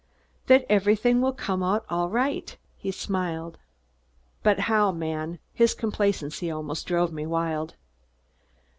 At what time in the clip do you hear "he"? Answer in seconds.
2.75-2.89